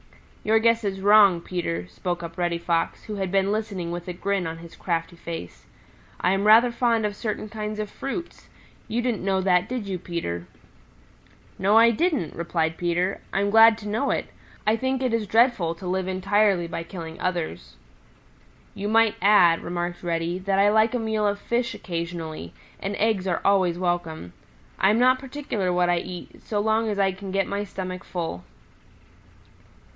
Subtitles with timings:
[0.43, 4.13] "Your guess is wrong, Peter," spoke up Reddy Fox, who had been listening with a
[4.13, 5.67] grin on his crafty face.
[6.19, 8.49] "I am rather fond of certain kinds of fruits.
[8.87, 10.47] You didn't know that, did you, Peter?"
[11.59, 13.21] "No, I didn't," replied Peter.
[13.31, 14.29] "I'm glad to know it.
[14.65, 17.75] I think it is dreadful to live entirely by killing others."
[18.73, 23.27] "You might add," remarked Reddy, "that I like a meal of fish occasionally, and eggs
[23.27, 24.33] are always welcome.
[24.79, 28.03] I am not particular what I eat so long as I can get my stomach
[28.03, 28.43] full."